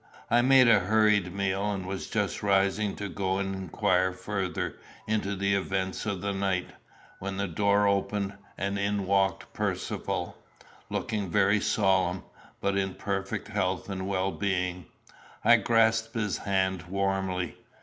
[0.31, 5.35] I made a hurried meal, and was just rising to go and inquire further into
[5.35, 6.71] the events of the night,
[7.19, 10.35] when the door opened, and in walked Percivale,
[10.89, 12.23] looking very solemn,
[12.61, 14.87] but in perfect health and well being.
[15.45, 17.59] I grasped his hand warmly.